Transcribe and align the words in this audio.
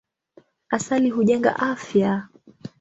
Asali 0.77 1.09
hujenga 1.09 1.51
afya. 1.69 2.29